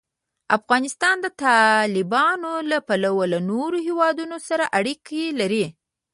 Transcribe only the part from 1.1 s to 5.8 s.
د تالابونه له پلوه له نورو هېوادونو سره اړیکې لري.